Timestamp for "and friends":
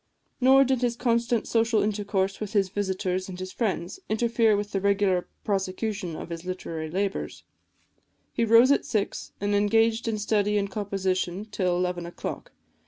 3.29-3.99